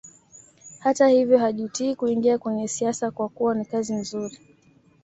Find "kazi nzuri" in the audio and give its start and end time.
3.65-4.39